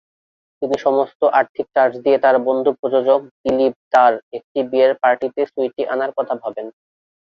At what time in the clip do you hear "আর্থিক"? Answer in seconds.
1.39-1.65